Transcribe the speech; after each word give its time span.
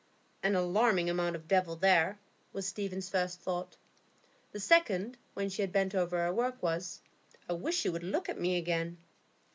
"An 0.41 0.55
alarming 0.55 1.11
amount 1.11 1.35
of 1.35 1.47
devil 1.47 1.75
there," 1.75 2.17
was 2.53 2.65
Stephen's 2.67 3.07
first 3.07 3.39
thought. 3.39 3.77
The 4.51 4.59
second, 4.59 5.15
when 5.35 5.47
she 5.47 5.61
had 5.61 5.71
bent 5.71 5.93
over 5.93 6.17
her 6.17 6.33
work, 6.33 6.63
was, 6.63 7.01
"I 7.47 7.53
wish 7.53 7.77
she 7.77 7.89
would 7.89 8.01
look 8.01 8.27
at 8.27 8.39
me 8.41 8.57
again." 8.57 8.97